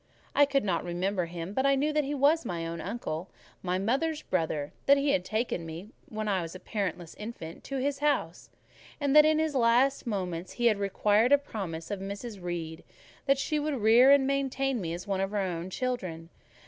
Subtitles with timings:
[0.33, 4.23] I could not remember him; but I knew that he was my own uncle—my mother's
[4.23, 8.49] brother—that he had taken me when a parentless infant to his house;
[8.99, 12.41] and that in his last moments he had required a promise of Mrs.
[12.41, 12.83] Reed
[13.27, 16.29] that she would rear and maintain me as one of her own children.